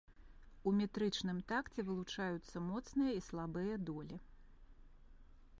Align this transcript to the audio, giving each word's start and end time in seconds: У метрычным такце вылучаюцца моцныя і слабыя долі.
У 0.69 0.71
метрычным 0.77 1.41
такце 1.51 1.85
вылучаюцца 1.91 2.57
моцныя 2.71 3.11
і 3.19 3.23
слабыя 3.29 3.73
долі. 3.91 4.17